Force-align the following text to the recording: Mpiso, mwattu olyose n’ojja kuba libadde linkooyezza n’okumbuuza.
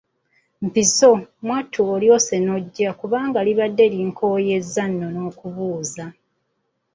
Mpiso, 0.65 1.11
mwattu 1.45 1.79
olyose 1.95 2.33
n’ojja 2.39 2.89
kuba 2.99 3.19
libadde 3.47 3.85
linkooyezza 3.93 4.83
n’okumbuuza. 5.13 6.05